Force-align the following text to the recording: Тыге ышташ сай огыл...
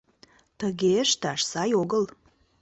Тыге 0.59 0.91
ышташ 1.05 1.41
сай 1.51 1.71
огыл... 1.81 2.03